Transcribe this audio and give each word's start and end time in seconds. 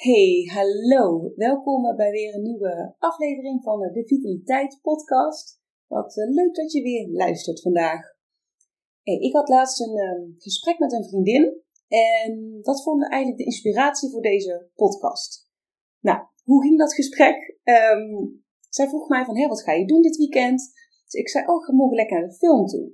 Hey, 0.00 0.48
hallo. 0.52 1.32
Welkom 1.36 1.96
bij 1.96 2.10
weer 2.10 2.34
een 2.34 2.42
nieuwe 2.42 2.94
aflevering 2.98 3.62
van 3.62 3.80
de 3.80 4.04
Vitaliteit 4.06 4.78
Podcast. 4.82 5.60
Wat 5.86 6.16
eh, 6.16 6.28
leuk 6.28 6.54
dat 6.54 6.72
je 6.72 6.82
weer 6.82 7.08
luistert 7.08 7.60
vandaag. 7.60 8.00
Ik 9.02 9.32
had 9.32 9.48
laatst 9.48 9.80
een 9.80 9.96
ehm, 9.98 10.30
gesprek 10.38 10.78
met 10.78 10.92
een 10.92 11.04
vriendin 11.04 11.62
en 11.88 12.58
dat 12.62 12.82
vond 12.82 13.08
eigenlijk 13.08 13.38
de 13.38 13.44
inspiratie 13.44 14.10
voor 14.10 14.22
deze 14.22 14.70
podcast. 14.74 15.48
Nou, 15.98 16.18
hoe 16.44 16.62
ging 16.62 16.78
dat 16.78 16.94
gesprek? 16.94 17.58
Ehm, 17.62 18.26
zij 18.68 18.88
vroeg 18.88 19.08
mij 19.08 19.24
van, 19.24 19.36
hé, 19.36 19.48
wat 19.48 19.62
ga 19.62 19.72
je 19.72 19.86
doen 19.86 20.02
dit 20.02 20.16
weekend? 20.16 20.60
Dus 21.04 21.20
ik 21.20 21.28
zei, 21.28 21.46
oh, 21.46 21.64
ga 21.64 21.72
morgen 21.72 21.96
lekker 21.96 22.18
naar 22.18 22.28
de 22.28 22.34
film 22.34 22.66
toe. 22.66 22.92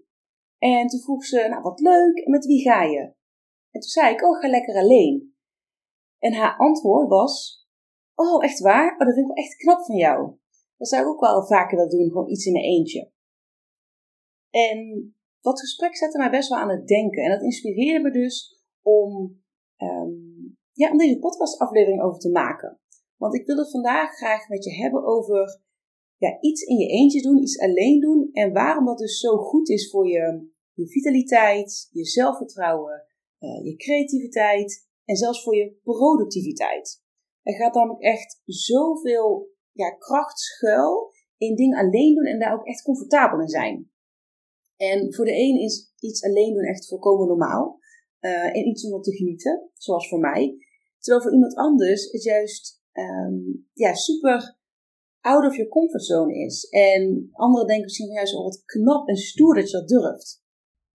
En 0.58 0.86
toen 0.86 1.00
vroeg 1.00 1.24
ze, 1.24 1.46
nou, 1.48 1.62
wat 1.62 1.80
leuk, 1.80 2.16
en 2.16 2.30
met 2.30 2.46
wie 2.46 2.60
ga 2.60 2.82
je? 2.82 3.00
En 3.70 3.80
toen 3.80 3.90
zei 3.90 4.14
ik, 4.14 4.22
oh, 4.22 4.40
ga 4.40 4.48
lekker 4.48 4.74
alleen. 4.74 5.35
En 6.18 6.32
haar 6.32 6.56
antwoord 6.56 7.08
was: 7.08 7.66
Oh, 8.14 8.44
echt 8.44 8.60
waar? 8.60 8.92
Oh, 8.92 8.98
dat 8.98 9.14
vind 9.14 9.28
ik 9.28 9.34
wel 9.34 9.44
echt 9.44 9.56
knap 9.56 9.84
van 9.84 9.96
jou. 9.96 10.36
Dat 10.76 10.88
zou 10.88 11.02
ik 11.02 11.08
ook 11.08 11.20
wel 11.20 11.46
vaker 11.46 11.76
willen 11.76 11.90
doen, 11.90 12.08
gewoon 12.08 12.30
iets 12.30 12.46
in 12.46 12.52
mijn 12.52 12.64
eentje. 12.64 13.10
En 14.50 15.10
dat 15.40 15.60
gesprek 15.60 15.96
zette 15.96 16.18
mij 16.18 16.30
best 16.30 16.48
wel 16.48 16.58
aan 16.58 16.70
het 16.70 16.86
denken. 16.86 17.22
En 17.22 17.30
dat 17.30 17.42
inspireerde 17.42 18.02
me 18.02 18.10
dus 18.10 18.62
om, 18.82 19.42
um, 19.76 20.56
ja, 20.72 20.90
om 20.90 20.98
deze 20.98 21.18
podcastaflevering 21.18 22.02
over 22.02 22.20
te 22.20 22.30
maken. 22.30 22.80
Want 23.16 23.34
ik 23.34 23.46
wil 23.46 23.56
het 23.56 23.70
vandaag 23.70 24.16
graag 24.16 24.48
met 24.48 24.64
je 24.64 24.74
hebben 24.74 25.04
over 25.04 25.60
ja, 26.16 26.40
iets 26.40 26.62
in 26.62 26.76
je 26.76 26.88
eentje 26.88 27.22
doen, 27.22 27.42
iets 27.42 27.58
alleen 27.60 28.00
doen. 28.00 28.28
En 28.32 28.52
waarom 28.52 28.84
dat 28.84 28.98
dus 28.98 29.20
zo 29.20 29.36
goed 29.36 29.68
is 29.68 29.90
voor 29.90 30.08
je, 30.08 30.48
je 30.72 30.88
vitaliteit, 30.88 31.88
je 31.90 32.04
zelfvertrouwen, 32.04 33.06
uh, 33.40 33.64
je 33.64 33.76
creativiteit 33.76 34.85
en 35.06 35.16
zelfs 35.16 35.42
voor 35.42 35.56
je 35.56 35.78
productiviteit. 35.82 37.02
Er 37.42 37.54
gaat 37.54 37.74
namelijk 37.74 38.02
echt 38.02 38.42
zoveel 38.44 39.48
ja, 39.72 39.90
kracht 39.90 40.38
schuil 40.38 41.12
in 41.36 41.56
dingen 41.56 41.78
alleen 41.78 42.14
doen 42.14 42.24
en 42.24 42.38
daar 42.38 42.54
ook 42.54 42.66
echt 42.66 42.82
comfortabel 42.82 43.40
in 43.40 43.48
zijn. 43.48 43.90
En 44.76 45.14
voor 45.14 45.24
de 45.24 45.36
een 45.36 45.60
is 45.60 45.92
iets 45.98 46.24
alleen 46.24 46.54
doen 46.54 46.64
echt 46.64 46.88
volkomen 46.88 47.26
normaal. 47.26 47.78
Uh, 48.20 48.56
en 48.56 48.68
iets 48.68 48.84
om 48.84 48.92
op 48.92 49.02
te 49.02 49.16
genieten, 49.16 49.70
zoals 49.74 50.08
voor 50.08 50.18
mij. 50.18 50.56
Terwijl 50.98 51.24
voor 51.24 51.32
iemand 51.32 51.54
anders 51.54 52.12
het 52.12 52.22
juist 52.22 52.82
um, 52.92 53.68
ja, 53.72 53.94
super 53.94 54.58
out 55.20 55.44
of 55.46 55.56
your 55.56 55.70
comfort 55.70 56.04
zone 56.04 56.34
is. 56.34 56.68
En 56.68 57.28
anderen 57.32 57.66
denken 57.66 57.84
misschien 57.84 58.12
juist 58.12 58.34
al 58.34 58.42
wat 58.42 58.64
knap 58.64 59.08
en 59.08 59.16
stoer 59.16 59.54
dat 59.54 59.70
je 59.70 59.76
dat 59.76 59.88
durft. 59.88 60.44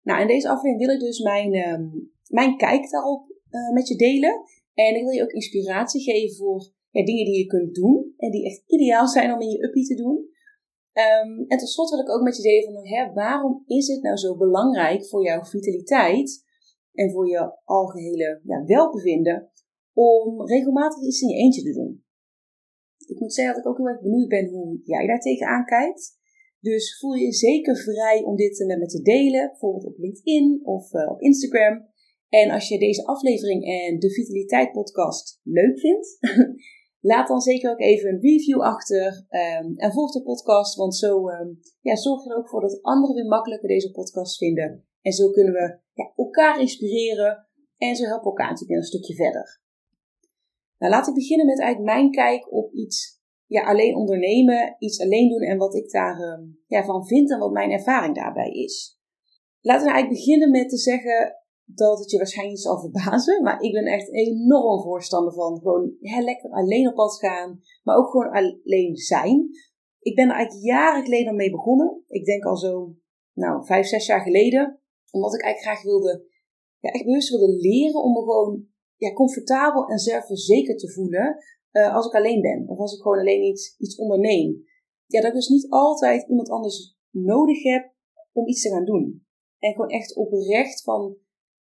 Nou, 0.02 0.22
in 0.22 0.28
deze 0.28 0.50
aflevering 0.50 0.86
wil 0.86 0.96
ik 0.96 1.00
dus 1.00 1.20
mijn, 1.20 1.56
um, 1.56 2.12
mijn 2.28 2.58
kijk 2.58 2.90
daarop 2.90 3.31
uh, 3.52 3.73
met 3.73 3.88
je 3.88 3.95
delen. 3.95 4.44
En 4.73 4.95
ik 4.95 5.03
wil 5.03 5.11
je 5.11 5.23
ook 5.23 5.31
inspiratie 5.31 6.02
geven 6.02 6.35
voor 6.35 6.73
dingen 6.91 7.25
die 7.25 7.38
je 7.38 7.45
kunt 7.45 7.75
doen. 7.75 8.13
En 8.17 8.31
die 8.31 8.45
echt 8.45 8.63
ideaal 8.66 9.07
zijn 9.07 9.34
om 9.34 9.41
in 9.41 9.50
je 9.50 9.63
uppie 9.63 9.85
te 9.85 9.95
doen. 9.95 10.29
Um, 10.94 11.45
en 11.47 11.57
tot 11.57 11.69
slot 11.69 11.90
wil 11.90 12.00
ik 12.00 12.09
ook 12.09 12.22
met 12.22 12.38
je 12.38 12.44
delen 12.44 12.73
van 12.73 12.88
hè, 12.88 13.13
waarom 13.13 13.63
is 13.66 13.88
het 13.88 14.01
nou 14.01 14.17
zo 14.17 14.38
belangrijk 14.38 15.06
voor 15.06 15.23
jouw 15.23 15.44
vitaliteit 15.44 16.45
en 16.94 17.11
voor 17.11 17.28
je 17.28 17.57
algehele 17.63 18.41
ja, 18.44 18.63
welbevinden 18.66 19.51
om 19.94 20.47
regelmatig 20.47 21.03
iets 21.03 21.22
in 21.22 21.28
je 21.28 21.35
eentje 21.35 21.61
te 21.61 21.73
doen. 21.73 22.03
Ik 23.07 23.19
moet 23.19 23.34
zeggen 23.34 23.56
dat 23.56 23.63
ik 23.63 23.69
ook 23.69 23.78
heel 23.78 23.88
erg 23.88 24.01
benieuwd 24.01 24.28
ben 24.28 24.50
hoe 24.50 24.79
jij 24.84 25.07
daar 25.07 25.19
tegenaan 25.19 25.66
kijkt. 25.66 26.19
Dus 26.59 27.00
voel 27.00 27.13
je 27.13 27.34
zeker 27.34 27.78
vrij 27.78 28.23
om 28.23 28.35
dit 28.35 28.66
met 28.67 28.79
me 28.79 28.85
te 28.85 29.01
delen, 29.01 29.47
bijvoorbeeld 29.47 29.85
op 29.85 29.97
LinkedIn 29.97 30.59
of 30.63 30.94
uh, 30.94 31.11
op 31.11 31.22
Instagram. 31.22 31.91
En 32.31 32.50
als 32.50 32.68
je 32.68 32.80
deze 32.80 33.06
aflevering 33.06 33.66
en 33.66 34.00
de 34.00 34.12
Vitaliteit 34.12 34.72
podcast 34.72 35.40
leuk 35.44 35.80
vindt, 35.80 36.18
laat 37.12 37.28
dan 37.28 37.42
zeker 37.42 37.72
ook 37.72 37.80
even 37.80 38.09
een 38.09 38.22
review 38.22 38.62
achter 38.62 39.25
um, 39.30 39.74
en 39.75 39.92
volg 39.92 40.12
de 40.12 40.24
podcast, 40.24 40.75
want 40.75 40.96
zo 40.96 41.30
um, 41.30 41.59
ja, 41.81 41.96
zorg 41.96 42.24
je 42.24 42.30
er 42.30 42.38
ook 42.38 42.50
voor 42.50 42.62
dat 42.62 42.81
anderen 42.81 43.16
weer 43.16 43.25
makkelijker 43.25 43.68
deze 43.68 43.91
podcast 43.91 44.38
vinden. 44.38 44.86
En 45.02 45.12
zo 45.12 45.30
kunnen 45.30 45.53
we 45.53 45.80
ja, 45.94 46.12
elkaar 46.16 46.59
inspireren 46.59 47.47
en 47.78 47.96
zo 47.96 48.06
helpen 48.06 48.25
elkaar 48.25 48.50
natuurlijk 48.50 48.80
een 48.80 48.86
stukje 48.86 49.16
verder. 49.16 49.62
Nou, 50.78 50.91
laat 50.94 51.08
ik 51.08 51.14
beginnen 51.14 51.46
met 51.46 51.59
eigenlijk 51.59 51.94
mijn 51.94 52.12
kijk 52.12 52.53
op 52.53 52.74
iets 52.74 53.20
ja, 53.46 53.64
alleen 53.64 53.96
ondernemen, 53.96 54.75
iets 54.80 55.02
alleen 55.02 55.30
doen 55.30 55.41
en 55.41 55.58
wat 55.58 55.75
ik 55.75 55.91
daarvan 55.91 56.40
um, 56.40 56.59
ja, 56.68 56.84
van 56.84 57.08
vind 57.08 57.31
en 57.31 57.40
wat 57.40 57.52
mijn 57.52 57.72
ervaring 57.72 58.16
daarbij 58.16 58.52
is. 58.52 59.00
Laten 59.62 59.86
we 59.86 59.91
eigenlijk 59.91 60.24
beginnen 60.24 60.52
met 60.52 60.70
te 60.70 60.78
zeggen 60.78 61.41
dat 61.76 62.00
het 62.00 62.12
je 62.12 62.18
waarschijnlijk 62.18 62.59
zal 62.59 62.80
verbazen. 62.80 63.44
Maar 63.44 63.62
ik 63.62 63.72
ben 63.72 63.86
echt 63.86 64.12
enorm 64.12 64.82
voorstander 64.82 65.34
van 65.34 65.58
gewoon 65.58 65.96
heel 66.00 66.24
lekker 66.24 66.50
alleen 66.50 66.88
op 66.88 66.96
pad 66.96 67.20
gaan. 67.20 67.59
Maar 67.84 67.98
ook 67.98 68.09
gewoon 68.09 68.32
alleen 68.32 68.96
zijn. 68.96 69.50
Ik 70.00 70.16
ben 70.16 70.30
er 70.30 70.36
eigenlijk 70.36 70.66
jaren 70.66 71.04
geleden 71.04 71.36
mee 71.36 71.52
begonnen. 71.52 72.04
Ik 72.08 72.26
denk 72.26 72.44
al 72.44 72.58
zo, 72.58 72.96
nou, 73.34 73.66
vijf, 73.66 73.86
zes 73.88 74.06
jaar 74.06 74.22
geleden. 74.22 74.80
Omdat 75.12 75.34
ik 75.34 75.42
eigenlijk 75.42 75.78
graag 75.78 75.92
wilde, 75.92 76.26
ja, 76.80 76.90
echt 76.90 77.06
bewust 77.06 77.30
wilde 77.30 77.56
leren 77.56 78.03
om 78.03 78.12
me 78.12 78.20
gewoon 78.20 78.66
ja, 78.96 79.14
comfortabel 79.14 79.88
en 79.88 80.00
zelfverzekerd 80.00 80.80
te 80.80 80.92
voelen. 80.92 81.38
Uh, 81.72 81.96
als 81.96 82.06
ik 82.06 82.14
alleen 82.14 82.42
ben. 82.42 82.64
Of 82.68 82.78
als 82.78 82.96
ik 82.96 83.02
gewoon 83.02 83.20
alleen 83.20 83.44
iets, 83.44 83.76
iets 83.78 83.96
onderneem. 83.96 84.66
Ja, 85.06 85.22
dat 85.22 85.30
ik 85.30 85.36
dus 85.36 85.48
niet 85.48 85.70
altijd 85.70 86.30
iemand 86.30 86.50
anders 86.50 86.98
nodig 87.09 87.64
heb 87.64 87.94
om 88.32 88.48
iets 88.48 88.62
te 88.62 88.70
gaan 88.70 88.86
doen. 88.86 89.26
En 89.59 89.72
gewoon 89.72 89.90
echt 89.90 90.16
oprecht 90.16 90.84
van 90.84 91.18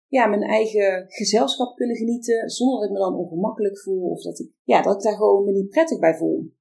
ja, 0.09 0.27
mijn 0.27 0.43
eigen 0.43 1.05
gezelschap 1.09 1.77
kunnen 1.77 1.97
genieten. 1.97 2.51
Zonder 2.51 2.79
dat 2.79 2.89
ik 2.89 2.93
me 2.93 2.99
dan 2.99 3.17
ongemakkelijk 3.17 3.79
voel. 3.79 4.11
Of 4.11 4.23
dat 4.23 4.39
ik, 4.39 4.51
ja, 4.63 4.83
dat 4.83 4.95
ik 4.95 5.03
daar 5.03 5.17
gewoon 5.17 5.45
me 5.45 5.53
niet 5.53 5.71
prettig 5.71 5.99
bij 5.99 6.17
voel. 6.17 6.55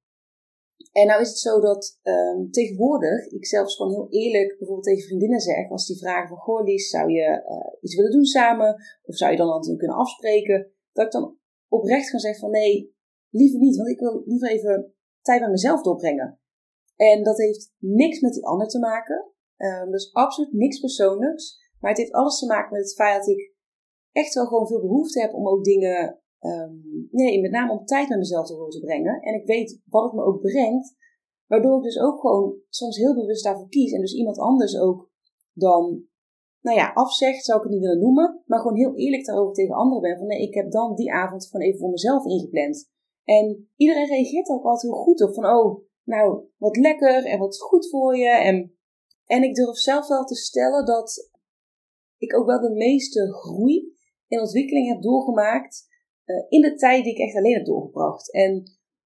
En 0.92 1.06
nou 1.06 1.20
is 1.20 1.28
het 1.28 1.38
zo 1.38 1.60
dat 1.60 2.00
um, 2.02 2.50
tegenwoordig 2.50 3.26
ik 3.26 3.46
zelfs 3.46 3.76
gewoon 3.76 3.92
heel 3.92 4.06
eerlijk 4.10 4.48
bijvoorbeeld 4.58 4.86
tegen 4.86 5.06
vriendinnen 5.06 5.40
zeg. 5.40 5.70
Als 5.70 5.86
die 5.86 5.98
vragen 5.98 6.28
van, 6.28 6.36
goh 6.36 6.64
Lies, 6.64 6.88
zou 6.88 7.10
je 7.10 7.42
uh, 7.48 7.72
iets 7.80 7.96
willen 7.96 8.10
doen 8.10 8.24
samen? 8.24 8.74
Of 9.02 9.16
zou 9.16 9.30
je 9.30 9.36
dan 9.36 9.50
altijd 9.50 9.78
kunnen 9.78 9.96
afspreken? 9.96 10.70
Dat 10.92 11.06
ik 11.06 11.12
dan 11.12 11.38
oprecht 11.68 12.10
kan 12.10 12.20
zeggen 12.20 12.40
van, 12.40 12.50
nee, 12.50 12.94
liever 13.30 13.58
niet. 13.58 13.76
Want 13.76 13.88
ik 13.88 13.98
wil 13.98 14.22
liever 14.24 14.50
even 14.50 14.94
tijd 15.22 15.40
bij 15.40 15.50
mezelf 15.50 15.82
doorbrengen. 15.82 16.40
En 16.96 17.22
dat 17.22 17.38
heeft 17.38 17.72
niks 17.78 18.20
met 18.20 18.32
die 18.32 18.46
ander 18.46 18.66
te 18.66 18.78
maken. 18.78 19.30
Dus 19.90 20.12
absoluut 20.12 20.52
niks 20.52 20.80
persoonlijks. 20.80 21.65
Maar 21.86 21.94
het 21.94 22.04
heeft 22.04 22.16
alles 22.16 22.38
te 22.38 22.46
maken 22.46 22.72
met 22.72 22.82
het 22.82 22.94
feit 22.94 23.18
dat 23.18 23.28
ik 23.28 23.54
echt 24.12 24.34
wel 24.34 24.46
gewoon 24.46 24.66
veel 24.66 24.80
behoefte 24.80 25.20
heb 25.20 25.34
om 25.34 25.48
ook 25.48 25.64
dingen, 25.64 26.20
um, 26.40 27.08
nee, 27.10 27.40
met 27.40 27.50
name 27.50 27.72
om 27.72 27.84
tijd 27.84 28.08
met 28.08 28.18
mezelf 28.18 28.48
door 28.48 28.70
te 28.70 28.80
brengen. 28.80 29.20
En 29.20 29.34
ik 29.34 29.46
weet 29.46 29.80
wat 29.84 30.04
het 30.04 30.12
me 30.12 30.24
ook 30.24 30.40
brengt, 30.40 30.96
waardoor 31.46 31.76
ik 31.76 31.82
dus 31.82 31.98
ook 31.98 32.20
gewoon 32.20 32.56
soms 32.68 32.96
heel 32.96 33.14
bewust 33.14 33.44
daarvoor 33.44 33.68
kies. 33.68 33.92
En 33.92 34.00
dus 34.00 34.14
iemand 34.14 34.38
anders 34.38 34.78
ook 34.78 35.10
dan, 35.52 36.04
nou 36.60 36.76
ja, 36.76 36.92
afzegt, 36.92 37.44
zou 37.44 37.58
ik 37.58 37.64
het 37.64 37.72
niet 37.72 37.82
willen 37.82 38.00
noemen, 38.00 38.42
maar 38.46 38.58
gewoon 38.58 38.76
heel 38.76 38.94
eerlijk 38.94 39.24
daarover 39.24 39.54
tegen 39.54 39.74
anderen 39.74 40.02
ben. 40.02 40.18
Van 40.18 40.26
nee, 40.26 40.42
ik 40.42 40.54
heb 40.54 40.70
dan 40.70 40.94
die 40.94 41.12
avond 41.12 41.46
gewoon 41.46 41.66
even 41.66 41.80
voor 41.80 41.90
mezelf 41.90 42.24
ingepland. 42.24 42.90
En 43.24 43.70
iedereen 43.76 44.06
reageert 44.06 44.48
ook 44.48 44.64
altijd 44.64 44.92
heel 44.92 45.02
goed 45.02 45.22
op 45.22 45.34
van, 45.34 45.44
oh, 45.44 45.84
nou, 46.04 46.44
wat 46.56 46.76
lekker 46.76 47.24
en 47.24 47.38
wat 47.38 47.60
goed 47.60 47.88
voor 47.88 48.16
je. 48.16 48.28
En, 48.28 48.76
en 49.24 49.42
ik 49.42 49.54
durf 49.54 49.76
zelf 49.76 50.08
wel 50.08 50.24
te 50.24 50.36
stellen 50.36 50.86
dat 50.86 51.34
ik 52.18 52.36
ook 52.36 52.46
wel 52.46 52.60
de 52.60 52.74
meeste 52.74 53.32
groei 53.32 53.94
en 54.28 54.40
ontwikkeling 54.40 54.88
heb 54.88 55.02
doorgemaakt 55.02 55.86
uh, 56.24 56.44
in 56.48 56.60
de 56.60 56.74
tijd 56.74 57.04
die 57.04 57.12
ik 57.12 57.18
echt 57.18 57.36
alleen 57.36 57.54
heb 57.54 57.64
doorgebracht. 57.64 58.32
En 58.32 58.52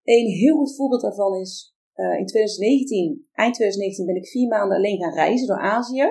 een 0.03 0.27
heel 0.27 0.57
goed 0.57 0.77
voorbeeld 0.77 1.03
daarvan 1.03 1.41
is 1.41 1.75
uh, 1.95 2.19
in 2.19 2.27
2019, 2.27 3.29
eind 3.33 3.55
2019, 3.55 4.07
ben 4.07 4.23
ik 4.23 4.29
vier 4.29 4.49
maanden 4.49 4.77
alleen 4.77 4.99
gaan 4.99 5.15
reizen 5.15 5.47
door 5.47 5.61
Azië. 5.61 6.09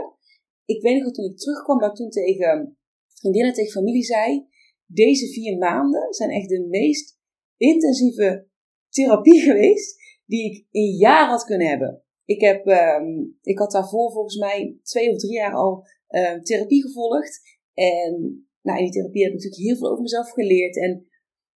Ik 0.65 0.81
weet 0.81 0.95
nog 0.95 1.03
dat 1.03 1.13
toen 1.13 1.25
ik 1.25 1.37
terugkwam, 1.37 1.79
dat 1.79 1.89
ik 1.89 1.95
toen 1.95 2.09
tegen 2.09 2.77
vriendinnen, 3.13 3.53
tegen 3.53 3.71
familie 3.71 4.03
zei: 4.03 4.47
Deze 4.85 5.27
vier 5.27 5.57
maanden 5.57 6.13
zijn 6.13 6.29
echt 6.29 6.49
de 6.49 6.67
meest 6.69 7.19
intensieve 7.57 8.47
therapie 8.89 9.39
geweest 9.49 9.95
die 10.25 10.51
ik 10.51 10.65
in 10.71 10.95
jaren 10.95 11.29
had 11.29 11.43
kunnen 11.43 11.67
hebben. 11.67 12.03
Ik, 12.25 12.41
heb, 12.41 12.67
um, 12.67 13.37
ik 13.41 13.59
had 13.59 13.71
daarvoor 13.71 14.11
volgens 14.11 14.37
mij 14.37 14.77
twee 14.83 15.09
of 15.11 15.17
drie 15.17 15.33
jaar 15.33 15.53
al 15.53 15.83
uh, 16.09 16.41
therapie 16.41 16.81
gevolgd. 16.81 17.41
En 17.73 18.11
nou, 18.61 18.77
in 18.77 18.83
die 18.83 18.93
therapie 18.93 19.23
heb 19.23 19.31
ik 19.31 19.37
natuurlijk 19.37 19.61
heel 19.61 19.75
veel 19.75 19.89
over 19.89 20.01
mezelf 20.01 20.29
geleerd 20.29 20.77
en 20.77 21.07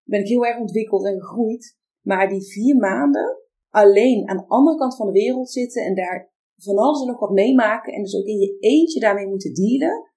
ben 0.02 0.20
ik 0.20 0.26
heel 0.26 0.46
erg 0.46 0.58
ontwikkeld 0.58 1.06
en 1.06 1.20
gegroeid. 1.20 1.78
Maar 2.00 2.28
die 2.28 2.42
vier 2.42 2.76
maanden 2.76 3.38
alleen 3.68 4.28
aan 4.28 4.36
de 4.36 4.46
andere 4.46 4.76
kant 4.76 4.96
van 4.96 5.06
de 5.06 5.12
wereld 5.12 5.50
zitten 5.50 5.84
en 5.84 5.94
daar 5.94 6.32
van 6.56 6.76
alles 6.76 7.00
en 7.00 7.06
nog 7.06 7.20
wat 7.20 7.30
meemaken 7.30 7.92
en 7.92 8.02
dus 8.02 8.16
ook 8.16 8.26
in 8.26 8.38
je 8.38 8.56
eentje 8.58 9.00
daarmee 9.00 9.26
moeten 9.26 9.54
dealen. 9.54 10.10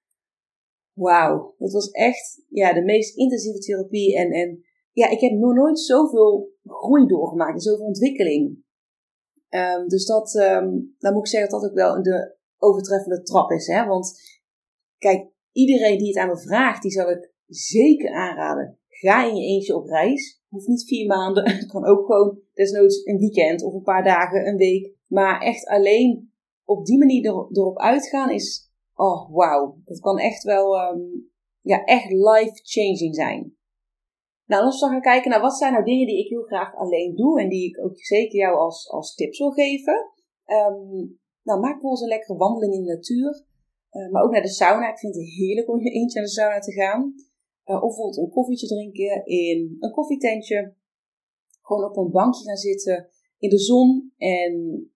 Wauw, 0.92 1.54
dat 1.58 1.72
was 1.72 1.90
echt 1.90 2.44
ja, 2.48 2.72
de 2.72 2.82
meest 2.82 3.16
intensieve 3.16 3.58
therapie. 3.58 4.16
En, 4.16 4.30
en 4.30 4.64
ja, 4.92 5.08
ik 5.08 5.20
heb 5.20 5.32
nog 5.32 5.54
nooit 5.54 5.78
zoveel 5.78 6.52
groei 6.62 7.06
doorgemaakt 7.06 7.52
en 7.52 7.60
zoveel 7.60 7.86
ontwikkeling. 7.86 8.64
Um, 9.48 9.88
dus 9.88 10.06
dat, 10.06 10.34
um, 10.34 10.94
dan 10.98 11.12
moet 11.12 11.24
ik 11.24 11.30
zeggen 11.30 11.50
dat 11.50 11.60
dat 11.60 11.70
ook 11.70 11.76
wel 11.76 12.02
de 12.02 12.35
overtreffende 12.58 13.22
trap 13.22 13.50
is. 13.50 13.66
Hè? 13.66 13.84
Want 13.84 14.20
kijk, 14.98 15.28
iedereen 15.52 15.98
die 15.98 16.08
het 16.08 16.16
aan 16.16 16.28
me 16.28 16.38
vraagt, 16.38 16.82
die 16.82 16.90
zou 16.90 17.10
ik 17.10 17.32
zeker 17.46 18.10
aanraden. 18.14 18.78
Ga 18.88 19.24
in 19.24 19.36
je 19.36 19.46
eentje 19.46 19.76
op 19.76 19.86
reis. 19.86 20.42
Hoeft 20.48 20.66
niet 20.66 20.86
vier 20.86 21.06
maanden. 21.06 21.50
Het 21.56 21.66
kan 21.66 21.86
ook 21.86 22.06
gewoon 22.06 22.38
desnoods 22.54 23.04
een 23.04 23.18
weekend 23.18 23.62
of 23.62 23.72
een 23.72 23.82
paar 23.82 24.04
dagen, 24.04 24.46
een 24.48 24.56
week. 24.56 24.94
Maar 25.06 25.40
echt 25.40 25.66
alleen 25.66 26.32
op 26.64 26.86
die 26.86 26.98
manier 26.98 27.24
erop 27.24 27.78
uitgaan 27.78 28.30
is, 28.30 28.70
oh 28.94 29.34
wauw. 29.34 29.80
Dat 29.84 30.00
kan 30.00 30.18
echt 30.18 30.42
wel, 30.42 30.90
um, 30.90 31.30
ja, 31.60 31.84
echt 31.84 32.10
life-changing 32.10 33.14
zijn. 33.14 33.56
Nou, 34.46 34.64
als 34.64 34.80
we 34.80 34.86
gaan 34.86 35.00
kijken 35.00 35.30
naar 35.30 35.40
wat 35.40 35.56
zijn 35.56 35.72
nou 35.72 35.84
dingen 35.84 36.06
die 36.06 36.24
ik 36.24 36.28
heel 36.28 36.42
graag 36.42 36.76
alleen 36.76 37.14
doe 37.14 37.40
en 37.40 37.48
die 37.48 37.68
ik 37.68 37.84
ook 37.84 37.98
zeker 37.98 38.38
jou 38.38 38.56
als, 38.56 38.90
als 38.90 39.14
tips 39.14 39.38
wil 39.38 39.50
geven. 39.50 40.12
Um, 40.46 41.18
nou, 41.46 41.60
maak 41.60 41.72
bijvoorbeeld 41.72 42.02
een 42.02 42.08
lekkere 42.08 42.38
wandeling 42.38 42.74
in 42.74 42.84
de 42.84 42.94
natuur. 42.94 43.44
Uh, 43.92 44.10
maar 44.10 44.22
ook 44.22 44.30
naar 44.30 44.42
de 44.42 44.48
sauna. 44.48 44.90
Ik 44.90 44.98
vind 44.98 45.14
het 45.14 45.24
heerlijk 45.24 45.68
om 45.68 45.78
eentje 45.80 46.18
naar 46.18 46.28
de 46.28 46.34
sauna 46.34 46.58
te 46.58 46.72
gaan. 46.72 47.14
Uh, 47.66 47.74
of 47.74 47.80
bijvoorbeeld 47.80 48.16
een 48.16 48.30
koffietje 48.30 48.66
drinken 48.66 49.26
in 49.26 49.76
een 49.78 49.90
koffietentje. 49.90 50.74
Gewoon 51.62 51.84
op 51.84 51.96
een 51.96 52.10
bankje 52.10 52.44
gaan 52.44 52.56
zitten 52.56 53.08
in 53.38 53.48
de 53.48 53.58
zon 53.58 54.12
en 54.16 54.52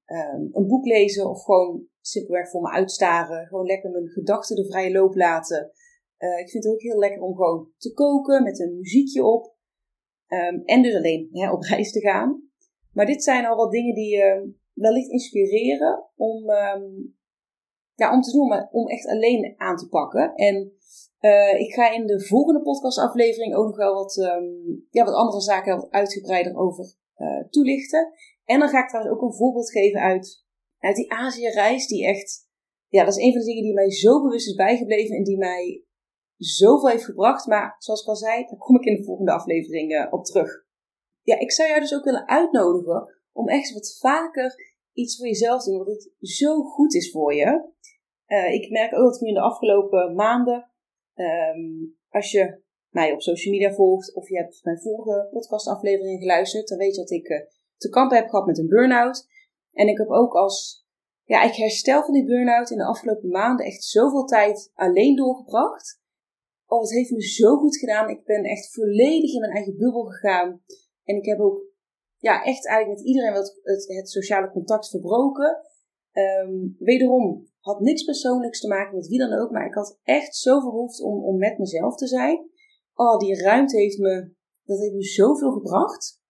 um, 0.07 0.49
een 0.53 0.67
boek 0.67 0.85
lezen 0.85 1.31
of 1.31 1.45
gewoon 1.45 1.87
simpelweg 2.01 2.51
voor 2.51 2.63
me 2.63 2.71
uitstaren. 2.71 3.47
Gewoon 3.47 3.67
lekker 3.67 3.91
mijn 3.91 4.09
gedachten 4.09 4.57
de 4.57 4.67
vrije 4.67 4.93
loop 4.93 5.15
laten. 5.15 5.73
Uh, 6.19 6.39
ik 6.39 6.51
vind 6.51 6.65
het 6.65 6.73
ook 6.73 6.81
heel 6.81 6.99
lekker 6.99 7.23
om 7.23 7.35
gewoon 7.35 7.69
te 7.77 7.93
koken 7.93 8.43
met 8.43 8.61
een 8.61 8.77
muziekje 8.77 9.25
op. 9.25 9.55
Um, 10.29 10.63
en 10.65 10.83
dus 10.83 10.95
alleen 10.95 11.29
hè, 11.33 11.53
op 11.53 11.63
reis 11.63 11.93
te 11.93 12.01
gaan. 12.01 12.43
Maar 12.93 13.07
dit 13.07 13.23
zijn 13.23 13.47
al 13.47 13.57
wat 13.57 13.71
dingen 13.71 13.95
die 13.95 14.17
je 14.17 14.43
uh, 14.45 14.53
wellicht 14.81 15.11
inspireren 15.11 16.11
om, 16.17 16.51
um, 16.51 17.17
ja, 17.95 18.13
om 18.13 18.21
te 18.21 18.33
doen, 18.33 18.49
maar 18.49 18.69
om 18.71 18.89
echt 18.89 19.07
alleen 19.07 19.55
aan 19.57 19.77
te 19.77 19.89
pakken. 19.89 20.35
En 20.35 20.73
uh, 21.21 21.61
ik 21.61 21.73
ga 21.73 21.91
in 21.91 22.07
de 22.07 22.21
volgende 22.21 22.63
podcastaflevering 22.63 23.55
ook 23.55 23.67
nog 23.67 23.77
wel 23.77 23.95
wat, 23.95 24.17
um, 24.17 24.87
ja, 24.91 25.05
wat 25.05 25.15
andere 25.15 25.41
zaken 25.41 25.77
wat 25.77 25.91
uitgebreider 25.91 26.57
over 26.57 26.95
uh, 27.17 27.49
toelichten. 27.49 28.13
En 28.45 28.59
dan 28.59 28.69
ga 28.69 28.83
ik 28.83 28.89
trouwens 28.89 29.17
ook 29.17 29.23
een 29.23 29.35
voorbeeld 29.35 29.71
geven 29.71 30.01
uit, 30.01 30.45
uit 30.79 30.97
die 30.97 31.13
Azië-reis, 31.13 31.87
die 31.87 32.07
echt, 32.07 32.49
ja, 32.89 33.05
dat 33.05 33.17
is 33.17 33.23
een 33.25 33.33
van 33.33 33.41
de 33.41 33.47
dingen 33.47 33.63
die 33.63 33.75
mij 33.75 33.91
zo 33.91 34.23
bewust 34.23 34.47
is 34.47 34.55
bijgebleven 34.55 35.17
en 35.17 35.25
die 35.25 35.39
mij 35.39 35.85
zoveel 36.37 36.89
heeft 36.89 37.05
gebracht. 37.05 37.47
Maar 37.47 37.75
zoals 37.79 38.03
ik 38.03 38.09
al 38.09 38.17
zei, 38.17 38.45
daar 38.45 38.59
kom 38.59 38.77
ik 38.77 38.85
in 38.85 38.97
de 38.97 39.05
volgende 39.05 39.33
aflevering 39.33 39.93
uh, 39.93 40.07
op 40.13 40.25
terug. 40.25 40.69
Ja, 41.23 41.39
ik 41.39 41.53
zou 41.53 41.69
jou 41.69 41.81
dus 41.81 41.95
ook 41.95 42.05
willen 42.05 42.29
uitnodigen 42.29 43.19
om 43.33 43.49
echt 43.49 43.73
wat 43.73 43.97
vaker 43.99 44.70
iets 44.93 45.17
voor 45.17 45.27
jezelf 45.27 45.65
doen, 45.65 45.77
want 45.77 45.89
het 45.89 46.11
zo 46.21 46.63
goed 46.63 46.95
is 46.95 47.11
voor 47.11 47.35
je. 47.35 47.69
Uh, 48.27 48.53
ik 48.53 48.71
merk 48.71 48.95
ook 48.95 49.13
dat 49.13 49.21
nu 49.21 49.29
in 49.29 49.35
de 49.35 49.41
afgelopen 49.41 50.15
maanden, 50.15 50.71
um, 51.15 51.99
als 52.09 52.31
je 52.31 52.63
mij 52.89 53.13
op 53.13 53.21
social 53.21 53.55
media 53.55 53.73
volgt 53.73 54.15
of 54.15 54.29
je 54.29 54.37
hebt 54.37 54.61
mijn 54.63 54.81
vorige 54.81 55.29
podcastaflevering 55.31 56.21
geluisterd, 56.21 56.69
dan 56.69 56.79
weet 56.79 56.95
je 56.95 57.01
dat 57.01 57.11
ik 57.11 57.29
uh, 57.29 57.41
te 57.77 57.89
kampen 57.89 58.17
heb 58.17 58.29
gehad 58.29 58.47
met 58.47 58.59
een 58.59 58.69
burn-out. 58.69 59.27
En 59.73 59.89
ik 59.89 59.99
heb 59.99 60.09
ook 60.09 60.35
als, 60.35 60.87
ja, 61.25 61.43
ik 61.43 61.55
herstel 61.55 62.03
van 62.03 62.15
die 62.15 62.25
burn-out 62.25 62.71
in 62.71 62.79
de 62.79 62.87
afgelopen 62.87 63.29
maanden 63.29 63.67
echt 63.67 63.85
zoveel 63.85 64.25
tijd 64.25 64.71
alleen 64.75 65.17
doorgebracht. 65.17 66.01
Oh, 66.67 66.81
het 66.81 66.91
heeft 66.91 67.11
me 67.11 67.23
zo 67.23 67.57
goed 67.57 67.77
gedaan. 67.77 68.09
Ik 68.09 68.25
ben 68.25 68.45
echt 68.45 68.73
volledig 68.73 69.33
in 69.35 69.41
mijn 69.41 69.53
eigen 69.53 69.77
bubbel 69.77 70.05
gegaan. 70.05 70.63
En 71.05 71.17
ik 71.17 71.25
heb 71.25 71.39
ook 71.39 71.63
ja, 72.21 72.43
echt 72.43 72.67
eigenlijk 72.67 72.99
met 72.99 73.09
iedereen 73.09 73.33
wat 73.33 73.59
het, 73.63 73.89
het 73.89 74.11
sociale 74.11 74.51
contact 74.51 74.89
verbroken. 74.89 75.65
Um, 76.13 76.77
wederom 76.79 77.49
had 77.61 77.81
niks 77.81 78.05
persoonlijks 78.05 78.61
te 78.61 78.69
maken 78.69 78.97
met 78.97 79.07
wie 79.07 79.19
dan 79.19 79.33
ook, 79.33 79.51
maar 79.51 79.67
ik 79.67 79.75
had 79.75 79.99
echt 80.03 80.37
zoveel 80.37 80.71
behoefte 80.71 81.05
om, 81.05 81.25
om 81.25 81.39
met 81.39 81.59
mezelf 81.59 81.97
te 81.97 82.07
zijn. 82.07 82.51
Oh, 82.95 83.19
die 83.19 83.43
ruimte 83.43 83.77
heeft 83.77 83.99
me, 83.99 84.35
dat 84.65 84.79
heeft 84.79 84.95
me 84.95 85.03
zoveel 85.03 85.53
gebracht. 85.53 86.21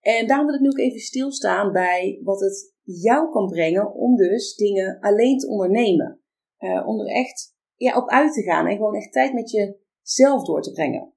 En 0.00 0.26
daarom 0.26 0.46
wil 0.46 0.54
ik 0.54 0.60
nu 0.60 0.68
ook 0.68 0.78
even 0.78 1.00
stilstaan 1.00 1.72
bij 1.72 2.20
wat 2.22 2.40
het 2.40 2.74
jou 2.82 3.30
kan 3.30 3.46
brengen 3.46 3.94
om 3.94 4.16
dus 4.16 4.56
dingen 4.56 4.98
alleen 5.00 5.38
te 5.38 5.48
ondernemen. 5.48 6.20
Uh, 6.58 6.88
om 6.88 7.00
er 7.00 7.06
echt 7.06 7.54
ja, 7.74 7.96
op 7.96 8.08
uit 8.08 8.32
te 8.32 8.42
gaan 8.42 8.66
en 8.66 8.76
gewoon 8.76 8.94
echt 8.94 9.12
tijd 9.12 9.32
met 9.32 9.50
jezelf 9.50 10.44
door 10.44 10.62
te 10.62 10.72
brengen. 10.72 11.12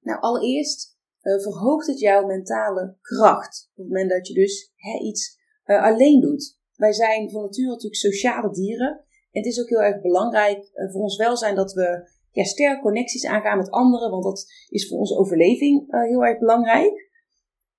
Nou, 0.00 0.20
allereerst 0.20 0.93
uh, 1.24 1.42
verhoogt 1.42 1.86
het 1.86 1.98
jouw 1.98 2.26
mentale 2.26 2.96
kracht. 3.00 3.70
Op 3.70 3.84
het 3.84 3.86
moment 3.86 4.10
dat 4.10 4.26
je 4.28 4.34
dus 4.34 4.72
hè, 4.76 4.98
iets 4.98 5.38
uh, 5.66 5.82
alleen 5.82 6.20
doet. 6.20 6.58
Wij 6.74 6.92
zijn 6.92 7.30
van 7.30 7.42
nature 7.42 7.68
natuurlijk 7.68 8.00
sociale 8.00 8.50
dieren. 8.50 9.04
En 9.30 9.42
het 9.42 9.46
is 9.46 9.60
ook 9.60 9.68
heel 9.68 9.82
erg 9.82 10.00
belangrijk 10.00 10.70
uh, 10.74 10.92
voor 10.92 11.00
ons 11.00 11.16
welzijn 11.16 11.54
dat 11.54 11.72
we 11.72 12.10
ja, 12.30 12.44
sterke 12.44 12.80
connecties 12.80 13.26
aangaan 13.26 13.58
met 13.58 13.70
anderen. 13.70 14.10
Want 14.10 14.24
dat 14.24 14.46
is 14.68 14.88
voor 14.88 14.98
onze 14.98 15.18
overleving 15.18 15.86
heel 16.06 16.24
erg 16.24 16.38
belangrijk. 16.38 17.12